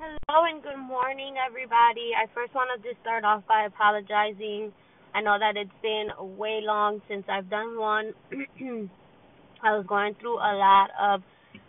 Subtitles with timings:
[0.00, 2.16] Hello and good morning, everybody.
[2.16, 4.72] I first wanted to start off by apologizing.
[5.12, 6.08] I know that it's been
[6.40, 8.16] way long since I've done one.
[9.60, 11.20] I was going through a lot of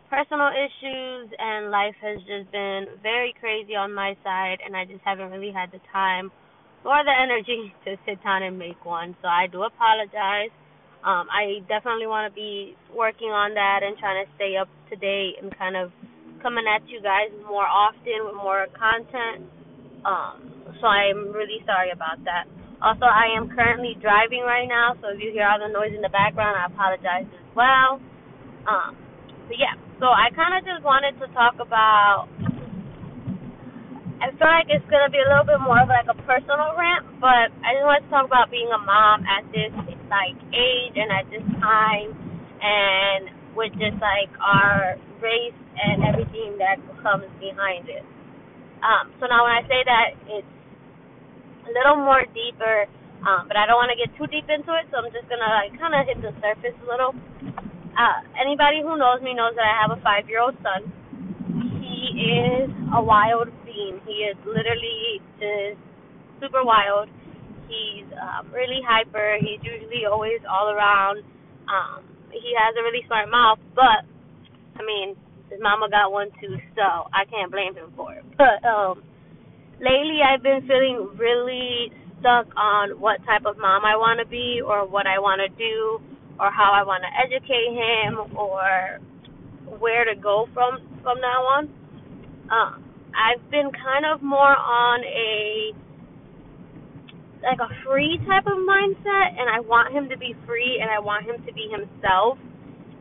[0.08, 5.04] personal issues, and life has just been very crazy on my side, and I just
[5.04, 6.32] haven't really had the time
[6.88, 9.12] or the energy to sit down and make one.
[9.22, 10.56] So I do apologize.
[11.04, 14.96] Um, I definitely want to be working on that and trying to stay up to
[14.96, 15.92] date and kind of
[16.42, 19.46] coming at you guys more often with more content.
[20.04, 22.50] Um, so I'm really sorry about that.
[22.82, 26.02] Also, I am currently driving right now, so if you hear all the noise in
[26.02, 28.02] the background, I apologize as well.
[28.66, 28.98] Um,
[29.46, 32.26] but yeah, so I kind of just wanted to talk about.
[34.18, 37.06] I feel like it's gonna be a little bit more of like a personal rant,
[37.22, 39.74] but I just wanted to talk about being a mom at this
[40.10, 42.18] like age and at this time,
[42.62, 48.06] and with just like our race and everything that comes behind it.
[48.82, 50.54] Um, so now when I say that, it's
[51.66, 52.90] a little more deeper,
[53.26, 55.46] um, but I don't want to get too deep into it, so I'm just gonna
[55.46, 57.14] like kind of hit the surface a little.
[57.94, 60.90] Uh, anybody who knows me knows that I have a five-year-old son.
[61.86, 64.02] He is a wild being.
[64.08, 65.78] He is literally just
[66.42, 67.10] super wild.
[67.70, 69.38] He's um, really hyper.
[69.40, 71.22] He's usually always all around.
[71.70, 74.08] Um, he has a really smart mouth, but
[74.80, 75.16] I mean,
[75.52, 78.24] his mama got one too, so I can't blame him for it.
[78.40, 79.04] But um
[79.84, 84.62] lately I've been feeling really stuck on what type of mom I want to be
[84.64, 86.00] or what I want to do
[86.40, 89.00] or how I want to educate him or
[89.78, 91.64] where to go from from now on.
[92.50, 95.76] Um I've been kind of more on a
[97.44, 101.00] like a free type of mindset and I want him to be free and I
[101.00, 102.38] want him to be himself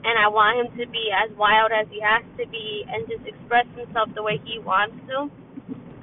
[0.04, 3.24] and I want him to be as wild as he has to be and just
[3.28, 5.28] express himself the way he wants to.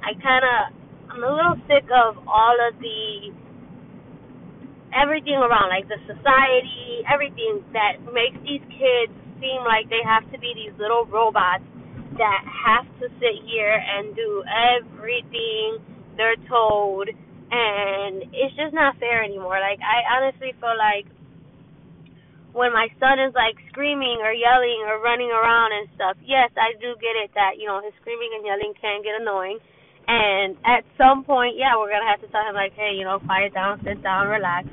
[0.02, 0.58] I kind of,
[1.10, 3.34] I'm a little sick of all of the
[4.94, 10.38] everything around, like the society, everything that makes these kids seem like they have to
[10.40, 11.64] be these little robots
[12.16, 15.78] that have to sit here and do everything
[16.16, 19.60] they're told, and it's just not fair anymore.
[19.60, 21.06] Like I honestly feel like
[22.52, 26.72] when my son is like screaming or yelling or running around and stuff, yes, I
[26.80, 29.60] do get it that, you know, his screaming and yelling can get annoying.
[30.08, 33.20] And at some point, yeah, we're gonna have to tell him like, hey, you know,
[33.20, 34.64] quiet down, sit down, relax.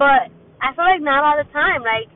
[0.00, 0.32] But
[0.64, 1.84] I feel like not all the time.
[1.84, 2.08] Like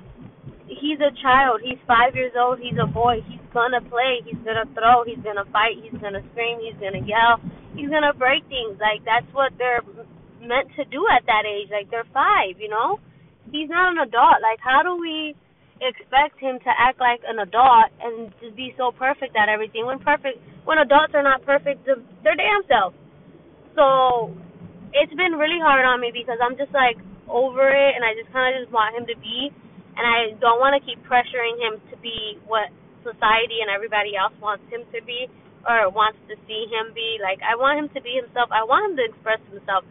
[0.64, 4.64] he's a child, he's five years old, he's a boy, he's gonna play, he's gonna
[4.72, 7.36] throw, he's gonna fight, he's gonna scream, he's gonna yell,
[7.76, 8.80] he's gonna break things.
[8.80, 9.84] Like that's what they're
[10.40, 11.68] meant to do at that age.
[11.68, 12.98] Like they're five, you know?
[13.52, 14.42] He's not an adult.
[14.42, 15.34] Like, how do we
[15.80, 20.00] expect him to act like an adult and just be so perfect at everything when
[20.00, 22.94] perfect when adults are not perfect their damn self?
[23.76, 24.32] So
[24.96, 26.96] it's been really hard on me because I'm just like
[27.28, 29.50] over it, and I just kind of just want him to be,
[29.98, 32.70] and I don't want to keep pressuring him to be what
[33.02, 35.30] society and everybody else wants him to be
[35.66, 37.18] or wants to see him be.
[37.22, 38.50] Like I want him to be himself.
[38.50, 39.84] I want him to express himself.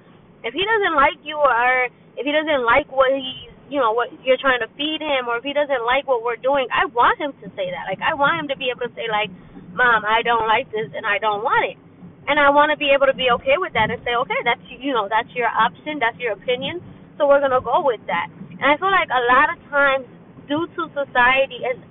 [0.44, 4.14] If he doesn't like you or if he doesn't like what he's you know what
[4.22, 7.18] you're trying to feed him or if he doesn't like what we're doing i want
[7.18, 7.90] him to say that.
[7.90, 9.34] Like i want him to be able to say like
[9.74, 11.78] mom i don't like this and i don't want it.
[12.30, 14.62] And i want to be able to be okay with that and say okay that's
[14.70, 16.82] you know that's your option that's your opinion
[17.18, 18.28] so we're going to go with that.
[18.30, 20.06] And i feel like a lot of times
[20.46, 21.82] due to society and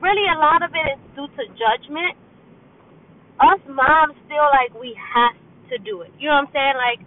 [0.00, 2.16] really a lot of it is due to judgment
[3.36, 5.36] us moms feel like we have
[5.68, 6.12] to do it.
[6.16, 6.76] You know what i'm saying?
[6.80, 7.00] Like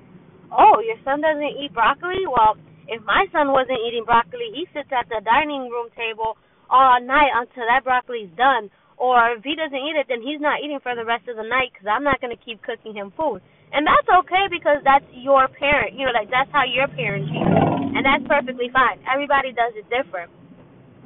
[0.52, 2.26] oh, your son doesn't eat broccoli?
[2.26, 2.58] Well,
[2.90, 6.38] if my son wasn't eating broccoli, he sits at the dining room table
[6.70, 8.70] all night until that broccoli's done.
[9.00, 11.48] Or if he doesn't eat it, then he's not eating for the rest of the
[11.48, 13.40] night because I'm not going to keep cooking him food.
[13.72, 15.96] And that's okay because that's your parent.
[15.96, 17.48] You know, like that's how your parents treat
[17.96, 19.00] And that's perfectly fine.
[19.08, 20.34] Everybody does it different.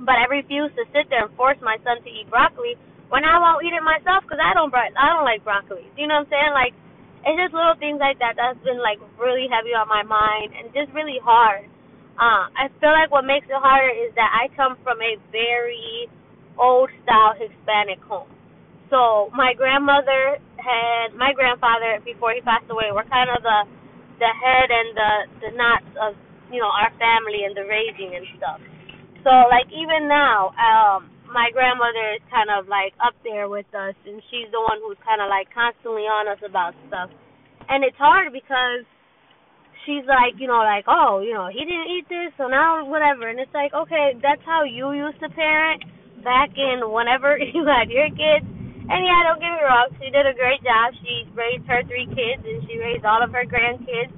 [0.01, 2.75] But I refuse to sit there and force my son to eat broccoli
[3.13, 5.85] when I won't eat it myself because I don't I don't like broccoli.
[5.93, 6.53] You know what I'm saying?
[6.57, 6.73] Like
[7.23, 10.71] it's just little things like that that's been like really heavy on my mind and
[10.75, 11.65] just really hard.
[12.19, 16.07] Uh, I feel like what makes it harder is that I come from a very
[16.59, 18.29] old style Hispanic home.
[18.93, 23.59] So my grandmother had my grandfather before he passed away were kind of the
[24.21, 25.11] the head and the
[25.41, 26.13] the knots of
[26.53, 28.59] you know our family and the raising and stuff.
[29.25, 33.97] So like even now, um, my grandmother is kind of like up there with us,
[34.05, 37.09] and she's the one who's kind of like constantly on us about stuff.
[37.67, 38.85] And it's hard because
[39.85, 43.27] she's like, you know, like, oh, you know, he didn't eat this, so now whatever.
[43.27, 45.83] And it's like, okay, that's how you used to parent
[46.23, 48.45] back in whenever you had your kids.
[48.83, 50.91] And yeah, don't get me wrong, she did a great job.
[50.99, 54.11] She raised her three kids and she raised all of her grandkids.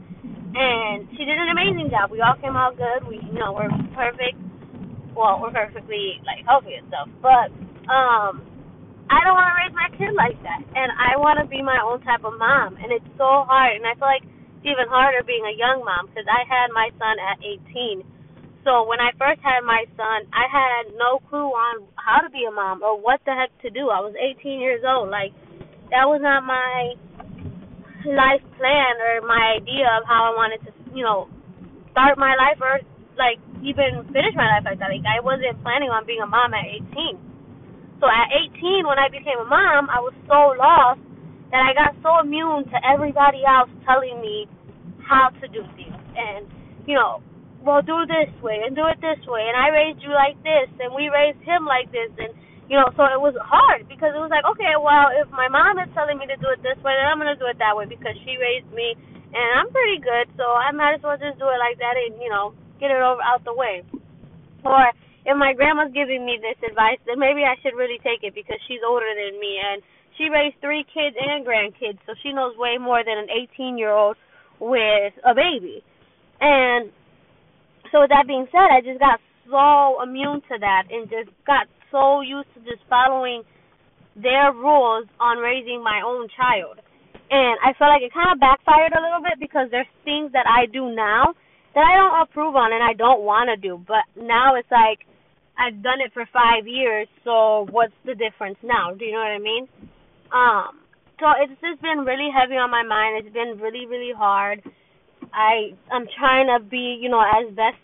[0.55, 2.09] And she did an amazing job.
[2.09, 3.05] We all came out good.
[3.05, 4.39] We, you know, we're perfect.
[5.15, 7.07] Well, we're perfectly like healthy and stuff.
[7.23, 7.49] But
[7.87, 8.43] um,
[9.07, 10.61] I don't want to raise my kid like that.
[10.75, 12.75] And I want to be my own type of mom.
[12.77, 13.79] And it's so hard.
[13.79, 16.91] And I feel like it's even harder being a young mom because I had my
[16.99, 18.03] son at 18
[18.65, 22.49] so when I first had my son, I had no clue on how to be
[22.49, 23.93] a mom or what the heck to do.
[23.93, 25.13] I was 18 years old.
[25.13, 25.37] Like
[25.93, 26.97] that was not my
[28.09, 31.29] life plan or my idea of how I wanted to, you know,
[31.93, 32.81] start my life or
[33.17, 34.91] like even finish my life like that.
[34.91, 37.17] Like I wasn't planning on being a mom at 18.
[37.99, 40.99] So at 18, when I became a mom, I was so lost
[41.51, 44.47] that I got so immune to everybody else telling me
[45.05, 46.49] how to do things and
[46.89, 47.23] you know
[47.65, 50.69] well, do this way and do it this way, and I raised you like this,
[50.77, 52.29] and we raised him like this, and
[52.69, 55.77] you know, so it was hard because it was like, okay, well, if my mom
[55.81, 57.89] is telling me to do it this way, then I'm gonna do it that way
[57.89, 58.93] because she raised me,
[59.33, 62.21] and I'm pretty good, so I might as well just do it like that and
[62.21, 63.83] you know, get it over out the way.
[64.63, 64.91] Or
[65.25, 68.57] if my grandma's giving me this advice, then maybe I should really take it because
[68.67, 69.81] she's older than me and
[70.17, 73.91] she raised three kids and grandkids, so she knows way more than an 18 year
[73.91, 74.15] old
[74.59, 75.83] with a baby.
[76.39, 76.91] And
[77.91, 79.19] so with that being said, I just got
[79.49, 83.43] so immune to that and just got so used to just following
[84.15, 86.79] their rules on raising my own child.
[87.29, 90.45] And I feel like it kind of backfired a little bit because there's things that
[90.47, 91.35] I do now
[91.75, 93.79] that I don't approve on and I don't want to do.
[93.85, 95.05] But now it's like
[95.57, 98.91] I've done it for five years, so what's the difference now?
[98.97, 99.67] Do you know what I mean?
[100.31, 100.71] Um,
[101.19, 103.23] so it's just been really heavy on my mind.
[103.23, 104.63] It's been really, really hard.
[105.33, 107.79] I I'm trying to be, you know, as best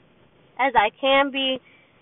[0.59, 1.59] as I can be.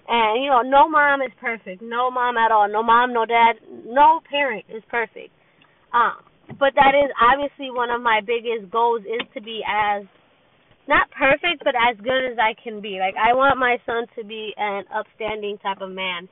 [0.09, 1.83] And, you know, no mom is perfect.
[1.83, 2.67] No mom at all.
[2.67, 3.61] No mom, no dad.
[3.85, 5.29] No parent is perfect.
[5.93, 6.17] Um,
[6.57, 10.03] but that is obviously one of my biggest goals is to be as
[10.87, 12.99] not perfect, but as good as I can be.
[12.99, 16.29] Like I want my son to be an upstanding type of man.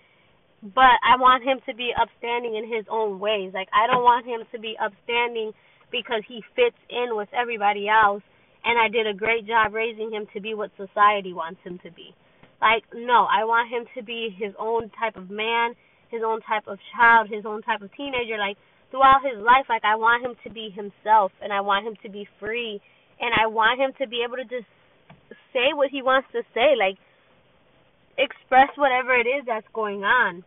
[0.64, 3.52] But I want him to be upstanding in his own ways.
[3.54, 5.54] Like I don't want him to be upstanding
[5.92, 8.24] because he fits in with everybody else
[8.68, 11.92] and I did a great job raising him to be what society wants him to
[11.92, 12.14] be.
[12.60, 15.72] Like, no, I want him to be his own type of man,
[16.10, 18.38] his own type of child, his own type of teenager.
[18.38, 18.58] Like,
[18.92, 22.10] throughout his life, like, I want him to be himself, and I want him to
[22.10, 22.82] be free,
[23.20, 24.70] and I want him to be able to just
[25.54, 26.98] say what he wants to say, like,
[28.18, 30.44] express whatever it is that's going on.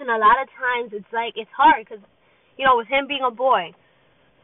[0.00, 2.00] And a lot of times, it's like, it's hard because,
[2.56, 3.76] you know, with him being a boy,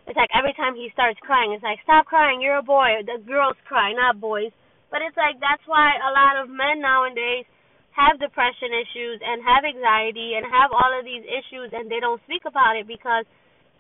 [0.05, 3.03] it's like every time he starts crying, it's like, stop crying, you're a boy.
[3.03, 4.53] The girls cry, not boys.
[4.91, 7.49] But it's like that's why a lot of men nowadays
[7.97, 12.21] have depression issues and have anxiety and have all of these issues and they don't
[12.29, 13.25] speak about it because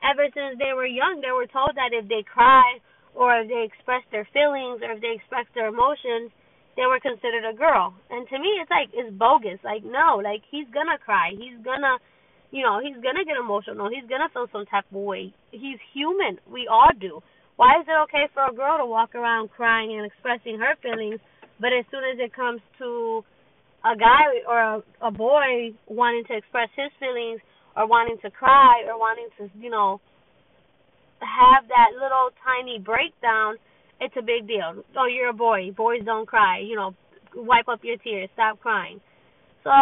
[0.00, 2.80] ever since they were young they were told that if they cry
[3.16, 6.30] or if they express their feelings or if they express their emotions
[6.76, 7.96] they were considered a girl.
[8.12, 9.58] And to me it's like it's bogus.
[9.64, 11.32] Like no, like he's gonna cry.
[11.32, 11.96] He's gonna
[12.52, 13.88] you know, he's gonna get emotional.
[13.88, 15.34] He's gonna feel some type of way.
[15.50, 16.38] He's human.
[16.46, 17.20] We all do.
[17.56, 21.18] Why is it okay for a girl to walk around crying and expressing her feelings,
[21.58, 23.24] but as soon as it comes to
[23.82, 27.40] a guy or a, a boy wanting to express his feelings
[27.74, 30.00] or wanting to cry or wanting to, you know,
[31.20, 33.56] have that little tiny breakdown,
[34.00, 34.85] it's a big deal.
[34.96, 35.70] Oh, you're a boy.
[35.76, 36.58] Boys don't cry.
[36.58, 36.94] You know,
[37.35, 38.28] wipe up your tears.
[38.35, 39.00] Stop crying.
[39.64, 39.73] So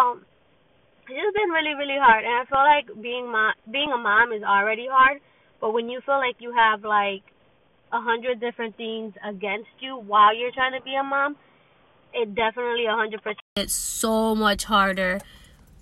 [1.09, 4.33] it's just been really really hard and i feel like being mom being a mom
[4.33, 5.21] is already hard
[5.61, 7.23] but when you feel like you have like
[7.93, 11.37] a hundred different things against you while you're trying to be a mom
[12.13, 15.21] it definitely a hundred percent it's so much harder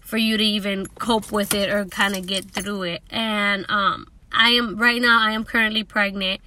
[0.01, 4.07] for you to even cope with it or kind of get through it and um
[4.33, 6.41] i am right now i am currently pregnant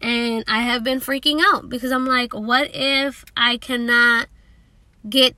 [0.00, 4.28] and i have been freaking out because i'm like what if i cannot
[5.08, 5.34] get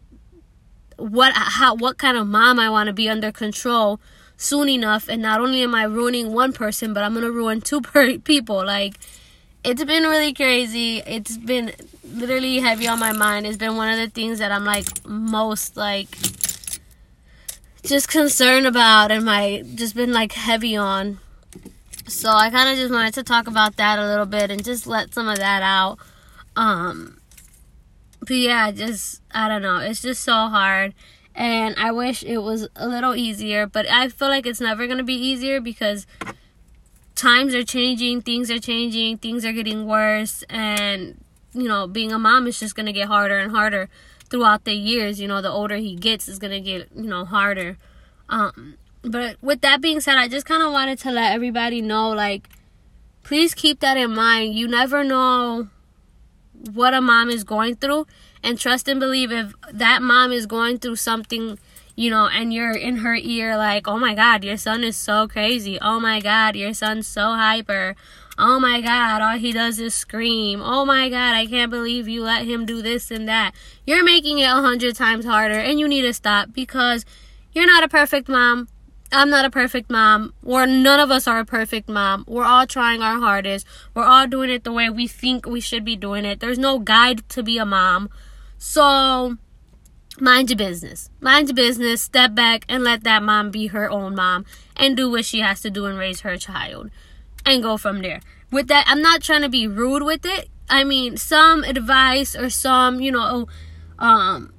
[1.02, 4.00] what how what kind of mom I want to be under control
[4.36, 7.60] soon enough and not only am I ruining one person but I'm going to ruin
[7.60, 8.94] two per- people like
[9.64, 10.98] it's been really crazy.
[11.06, 11.72] It's been
[12.04, 13.46] literally heavy on my mind.
[13.46, 16.16] It's been one of the things that I'm like most like
[17.84, 21.18] just concerned about and my just been like heavy on
[22.06, 24.86] so I kind of just wanted to talk about that a little bit and just
[24.86, 25.98] let some of that out
[26.56, 27.18] um
[28.26, 29.78] but yeah, just I don't know.
[29.78, 30.94] It's just so hard.
[31.34, 35.04] And I wish it was a little easier, but I feel like it's never to
[35.04, 36.06] be easier because
[37.14, 41.18] times are changing, things are changing, things are getting worse and
[41.54, 43.90] you know, being a mom is just to get harder and harder
[44.30, 47.76] throughout the years, you know, the older he gets is to get, you know, harder.
[48.28, 52.10] Um but with that being said, I just kind of wanted to let everybody know
[52.10, 52.48] like,
[53.22, 54.54] please keep that in mind.
[54.54, 55.68] You never know
[56.72, 58.06] what a mom is going through.
[58.44, 61.58] And trust and believe if that mom is going through something,
[61.94, 65.28] you know, and you're in her ear like, oh my God, your son is so
[65.28, 65.78] crazy.
[65.80, 67.94] Oh my God, your son's so hyper.
[68.38, 70.60] Oh my God, all he does is scream.
[70.60, 73.52] Oh my God, I can't believe you let him do this and that.
[73.86, 77.04] You're making it a hundred times harder and you need to stop because
[77.52, 78.68] you're not a perfect mom.
[79.12, 82.24] I'm not a perfect mom, or none of us are a perfect mom.
[82.26, 83.66] We're all trying our hardest.
[83.94, 86.40] We're all doing it the way we think we should be doing it.
[86.40, 88.08] There's no guide to be a mom.
[88.56, 89.36] So,
[90.18, 91.10] mind your business.
[91.20, 92.00] Mind your business.
[92.00, 95.60] Step back and let that mom be her own mom and do what she has
[95.60, 96.90] to do and raise her child
[97.44, 98.20] and go from there.
[98.50, 100.48] With that, I'm not trying to be rude with it.
[100.70, 103.46] I mean, some advice or some, you know,
[103.98, 104.52] um,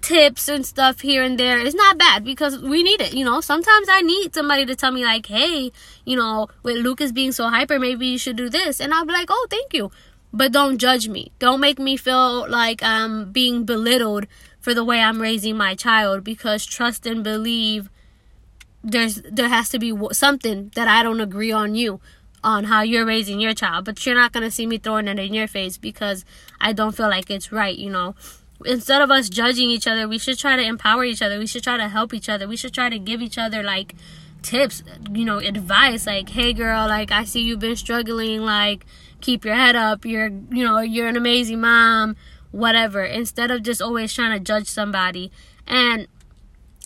[0.00, 3.14] tips and stuff here and there is not bad because we need it.
[3.14, 5.72] You know, sometimes I need somebody to tell me, like, hey,
[6.04, 8.80] you know, with Lucas being so hyper, maybe you should do this.
[8.80, 9.90] And I'll be like, oh, thank you.
[10.32, 11.32] But don't judge me.
[11.38, 14.26] Don't make me feel like I'm being belittled
[14.60, 17.88] for the way I'm raising my child because trust and believe
[18.82, 22.00] there's there has to be something that I don't agree on you
[22.42, 25.18] on how you're raising your child but you're not going to see me throwing it
[25.18, 26.24] in your face because
[26.60, 28.14] I don't feel like it's right you know
[28.64, 31.38] instead of us judging each other, we should try to empower each other.
[31.38, 32.48] We should try to help each other.
[32.48, 33.94] We should try to give each other like
[34.42, 34.82] tips,
[35.12, 38.86] you know, advice like, "Hey girl, like I see you've been struggling, like
[39.20, 40.04] keep your head up.
[40.04, 42.16] You're, you know, you're an amazing mom,
[42.50, 45.30] whatever." Instead of just always trying to judge somebody.
[45.66, 46.06] And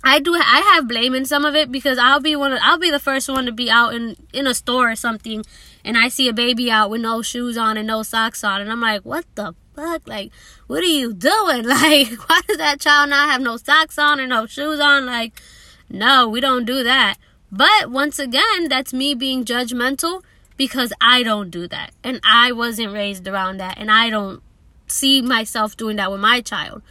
[0.03, 2.79] I do I have blame in some of it because I'll be one of, I'll
[2.79, 5.45] be the first one to be out in in a store or something
[5.85, 8.73] and I see a baby out with no shoes on and no socks on and
[8.73, 10.07] I'm like, "What the fuck?
[10.07, 10.33] Like,
[10.67, 11.65] what are you doing?
[11.67, 15.07] Like, why does that child not have no socks on or no shoes on?
[15.07, 15.41] Like,
[15.89, 17.17] no, we don't do that.
[17.51, 20.23] But once again, that's me being judgmental
[20.57, 21.93] because I don't do that.
[22.05, 23.79] And I wasn't raised around that.
[23.79, 24.43] And I don't
[24.87, 26.83] see myself doing that with my child.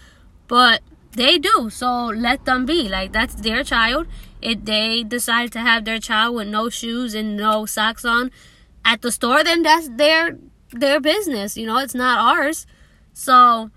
[0.47, 0.81] But
[1.13, 1.69] they do.
[1.69, 2.89] So let them be.
[2.89, 4.07] Like, that's their child.
[4.41, 8.31] If they decide to have their child with no shoes and no socks on
[8.83, 10.37] at the store, then that's their
[10.71, 11.57] their business.
[11.57, 12.65] You know, it's not ours.
[13.19, 13.69] So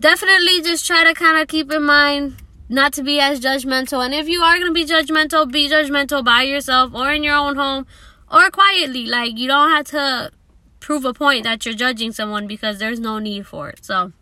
[0.00, 2.36] definitely just try to kind of keep in mind
[2.70, 4.02] not to be as judgmental.
[4.02, 7.36] And if you are going to be judgmental, be judgmental by yourself or in your
[7.36, 7.86] own home
[8.32, 9.04] or quietly.
[9.04, 10.32] Like, you don't have to
[10.80, 13.84] prove a point that you're judging someone because there's no need for it.
[13.84, 14.12] So,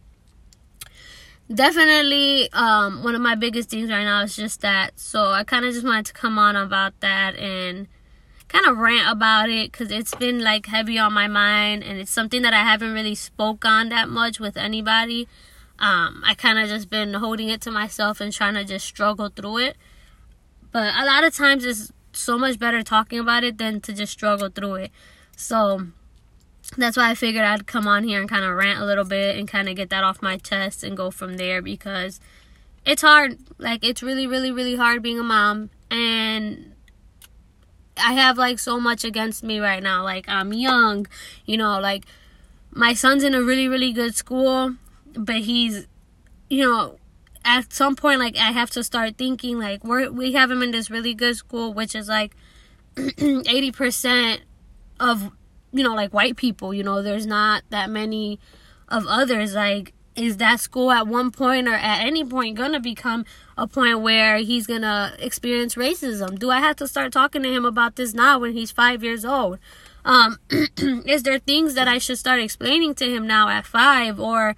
[1.53, 4.99] definitely, um, one of my biggest things right now is just that.
[4.99, 7.87] So, I kind of just wanted to come on about that and
[8.55, 12.11] kind of rant about it because it's been like heavy on my mind and it's
[12.11, 15.27] something that I haven't really spoke on that much with anybody.
[15.81, 19.29] Um, I kind of just been holding it to myself and trying to just struggle
[19.29, 19.77] through it.
[20.71, 24.13] But a lot of times it's so much better talking about it than to just
[24.13, 24.93] struggle through it.
[25.37, 25.89] So
[26.77, 29.37] that's why I figured I'd come on here and kind of rant a little bit
[29.37, 32.21] and kind of get that off my chest and go from there because
[32.87, 33.37] it's hard.
[33.59, 35.71] Like, it's really, really, really hard being a mom.
[35.91, 36.74] And
[37.97, 40.03] I have like so much against me right now.
[40.03, 41.07] Like I'm young,
[41.47, 42.05] you know, like
[42.73, 44.75] my son's in a really really good school,
[45.15, 45.87] but he's
[46.51, 46.99] you know,
[47.45, 50.71] at some point like I have to start thinking like we we have him in
[50.71, 52.35] this really good school which is like
[52.97, 54.39] 80%
[55.01, 55.31] of
[55.73, 58.39] you know like white people, you know, there's not that many
[58.89, 63.25] of others like is that school at one point or at any point gonna become
[63.57, 66.39] a point where he's gonna experience racism?
[66.39, 69.25] Do I have to start talking to him about this now when he's five years
[69.25, 69.59] old?
[70.05, 74.55] Um, is there things that I should start explaining to him now at five, or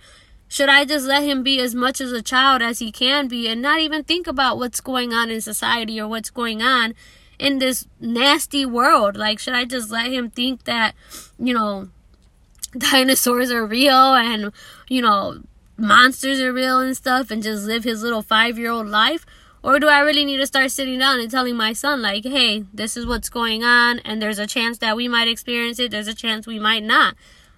[0.49, 3.49] should I just let him be as much as a child as he can be
[3.49, 6.95] and not even think about what's going on in society or what's going on
[7.39, 9.17] in this nasty world?
[9.17, 10.95] Like, should I just let him think that,
[11.39, 11.89] you know,
[12.90, 14.52] dinosaurs are real and
[14.88, 15.42] you know
[15.76, 19.26] monsters are real and stuff and just live his little five year old life?
[19.62, 22.64] Or do I really need to start sitting down and telling my son, like, hey,
[22.73, 26.06] this is what's going on, and there's a chance that we might experience it, there's
[26.06, 27.16] a chance we might not.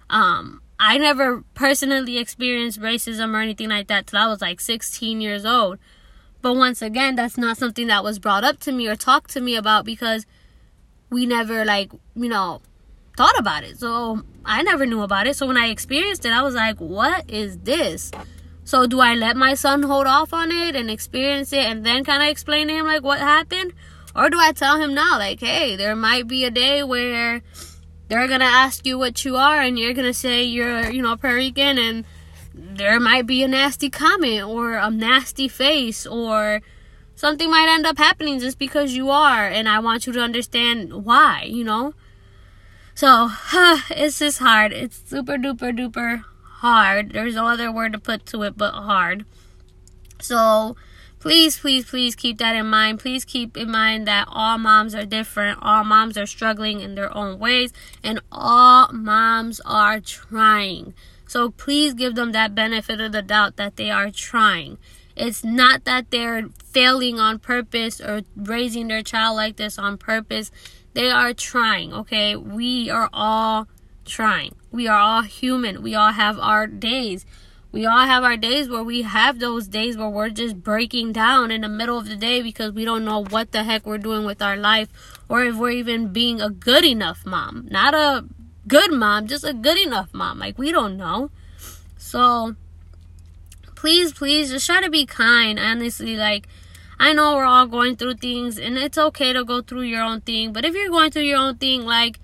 [0.09, 5.21] Um, I never personally experienced racism or anything like that till I was like 16
[5.21, 5.77] years old.
[6.41, 9.41] But once again, that's not something that was brought up to me or talked to
[9.41, 10.25] me about because
[11.11, 12.61] we never, like, you know,
[13.19, 13.77] thought about it.
[13.77, 15.35] So I never knew about it.
[15.35, 18.11] So when I experienced it, I was like, what is this?
[18.63, 22.05] So do I let my son hold off on it and experience it and then
[22.05, 23.73] kind of explain to him like what happened?
[24.15, 27.41] Or do I tell him now, like, hey, there might be a day where
[28.07, 31.35] they're gonna ask you what you are and you're gonna say you're, you know, Puerto
[31.35, 32.05] Rican and
[32.53, 36.61] there might be a nasty comment or a nasty face or
[37.15, 40.93] something might end up happening just because you are and i want you to understand
[41.03, 41.93] why you know
[42.99, 43.29] so
[43.91, 44.73] it's just hard.
[44.73, 47.13] It's super duper duper hard.
[47.13, 49.23] There's no other word to put to it but hard.
[50.19, 50.75] So
[51.21, 52.99] please please please keep that in mind.
[52.99, 55.59] Please keep in mind that all moms are different.
[55.61, 57.71] All moms are struggling in their own ways
[58.03, 60.93] and all moms are trying.
[61.25, 64.77] So please give them that benefit of the doubt that they are trying.
[65.15, 70.51] It's not that they're failing on purpose or raising their child like this on purpose.
[70.99, 72.35] They are trying, okay?
[72.35, 73.69] We are all
[74.03, 74.55] trying.
[74.69, 75.81] We are all human.
[75.81, 77.25] We all have our days.
[77.71, 81.51] We all have our days where we have those days where we're just breaking down
[81.51, 84.25] in the middle of the day because we don't know what the heck we're doing
[84.25, 84.89] with our life
[85.29, 87.69] or if we're even being a good enough mom.
[87.71, 88.25] Not a
[88.67, 90.37] good mom, just a good enough mom.
[90.37, 91.31] Like, we don't know.
[91.97, 92.57] So,
[93.75, 95.57] please, please just try to be kind.
[95.57, 96.49] Honestly, like,
[96.99, 100.21] I know we're all going through things and it's okay to go through your own
[100.21, 102.19] thing, but if you're going through your own thing, like,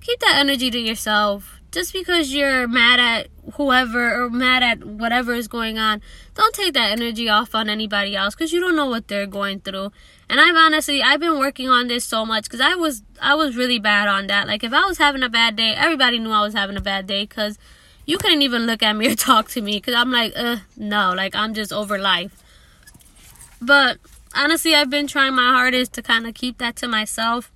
[0.00, 1.56] keep that energy to yourself.
[1.72, 6.02] Just because you're mad at whoever or mad at whatever is going on,
[6.34, 9.60] don't take that energy off on anybody else because you don't know what they're going
[9.60, 9.92] through.
[10.28, 13.56] And I've honestly, I've been working on this so much because I was, I was
[13.56, 14.48] really bad on that.
[14.48, 17.06] Like if I was having a bad day, everybody knew I was having a bad
[17.06, 17.56] day because
[18.04, 21.12] you couldn't even look at me or talk to me because I'm like, uh, no,
[21.16, 22.36] like I'm just over life.
[23.62, 23.98] But
[24.34, 27.50] honestly, I've been trying my hardest to kind of keep that to myself,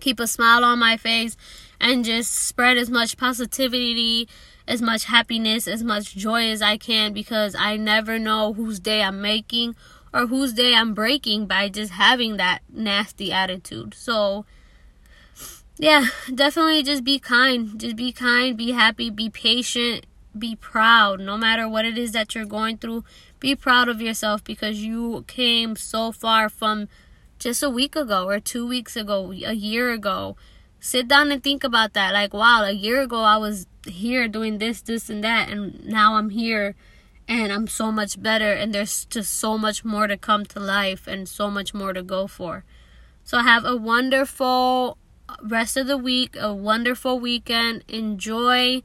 [0.00, 1.36] keep a smile on my face,
[1.80, 4.28] and just spread as much positivity,
[4.68, 9.02] as much happiness, as much joy as I can because I never know whose day
[9.02, 9.74] I'm making
[10.12, 13.94] or whose day I'm breaking by just having that nasty attitude.
[13.94, 14.44] So,
[15.78, 17.80] yeah, definitely just be kind.
[17.80, 20.06] Just be kind, be happy, be patient,
[20.38, 21.20] be proud.
[21.20, 23.04] No matter what it is that you're going through,
[23.40, 26.88] be proud of yourself because you came so far from
[27.38, 30.36] just a week ago or two weeks ago, a year ago.
[30.78, 32.12] Sit down and think about that.
[32.12, 36.14] Like, wow, a year ago I was here doing this, this, and that, and now
[36.14, 36.74] I'm here
[37.30, 41.06] and I'm so much better, and there's just so much more to come to life
[41.06, 42.64] and so much more to go for.
[43.22, 44.98] So, have a wonderful
[45.40, 47.84] rest of the week, a wonderful weekend.
[47.86, 48.82] Enjoy,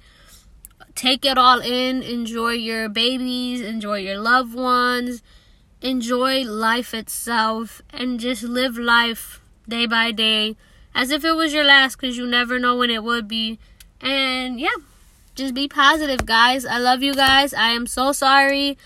[0.95, 2.01] take it all in.
[2.01, 5.21] Enjoy your babies, enjoy your loved ones,
[5.81, 10.55] enjoy life itself, and just live life day by day
[10.95, 13.59] as if it was your last because you never know when it would be.
[13.99, 14.75] And yeah,
[15.35, 16.65] just be positive, guys.
[16.65, 17.53] I love you guys.
[17.53, 18.77] I am so sorry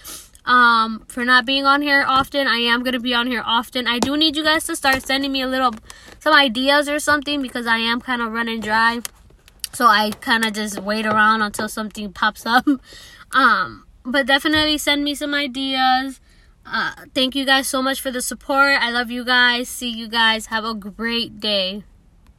[0.43, 2.47] um, for not being on here often.
[2.47, 3.87] I am going to be on here often.
[3.87, 5.75] I do need you guys to start sending me a little,
[6.19, 9.01] some ideas or something because I am kind of running dry.
[9.73, 12.65] So I kind of just wait around until something pops up.
[13.31, 16.19] um, but definitely send me some ideas.
[16.65, 18.77] Uh, thank you guys so much for the support.
[18.79, 19.69] I love you guys.
[19.69, 20.47] See you guys.
[20.47, 21.83] Have a great day.